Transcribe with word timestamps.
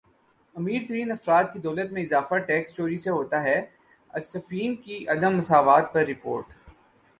امیر 0.55 0.81
ترین 0.87 1.11
افراد 1.11 1.43
کی 1.53 1.59
دولت 1.59 1.91
میں 1.91 2.01
اضافہ 2.03 2.37
ٹیکس 2.47 2.73
چوری 2.75 2.97
سے 2.97 3.09
ہوتا 3.09 3.43
ہےاکسفیم 3.43 4.75
کی 4.75 5.05
عدم 5.07 5.37
مساوات 5.37 5.93
پر 5.93 6.05
رپورٹ 6.05 6.45